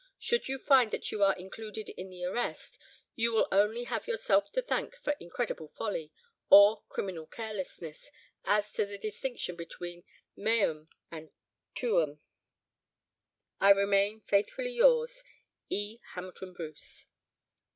Should 0.17 0.47
you 0.47 0.57
find 0.57 0.89
that 0.89 1.11
you 1.11 1.21
are 1.23 1.37
included 1.37 1.89
in 1.89 2.09
the 2.09 2.25
arrest, 2.25 2.79
you 3.13 3.31
will 3.31 3.47
only 3.51 3.83
have 3.83 4.07
yourself 4.07 4.51
to 4.53 4.61
thank 4.63 4.95
for 4.95 5.13
incredible 5.19 5.67
folly, 5.67 6.11
or 6.49 6.81
criminal 6.89 7.27
carelessness, 7.27 8.09
as 8.43 8.71
to 8.71 8.87
the 8.87 8.97
distinction 8.97 9.55
between 9.55 10.03
meum 10.35 10.89
and 11.11 11.29
tuum. 11.75 12.19
"I 13.59 13.69
remain, 13.69 14.21
faithfully 14.21 14.71
yours, 14.71 15.23
"E. 15.69 15.99
HAMILTON 16.13 16.53
BRUCE." 16.53 17.05